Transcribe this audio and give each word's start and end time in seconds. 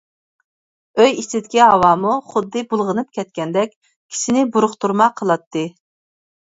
ئۆي 1.01 1.11
ئىچىدىكى 1.23 1.61
ھاۋامۇ 1.65 2.15
خۇددى 2.31 2.65
بۇلغىنىپ 2.73 3.13
كەتكەندەك 3.19 3.77
كىشىنى 3.85 4.49
بۇرۇقتۇرما 4.57 5.13
قىلاتتى. 5.21 5.71